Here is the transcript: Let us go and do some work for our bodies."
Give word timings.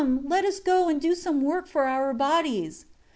Let 0.23 0.45
us 0.45 0.59
go 0.59 0.89
and 0.89 0.99
do 0.99 1.13
some 1.13 1.41
work 1.41 1.67
for 1.67 1.83
our 1.83 2.11
bodies." 2.11 2.85